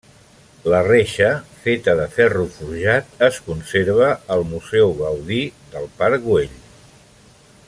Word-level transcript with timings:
La 0.73 0.77
reixa, 0.85 1.27
feta 1.65 1.95
de 1.99 2.07
ferro 2.15 2.47
forjat, 2.55 3.13
es 3.29 3.39
conserva 3.51 4.09
al 4.37 4.45
Museu 4.55 4.97
Gaudí 5.05 5.43
del 5.77 5.91
Parc 6.01 6.29
Güell. 6.29 6.61